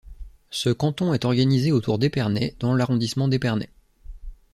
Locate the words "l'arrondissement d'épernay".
2.73-3.69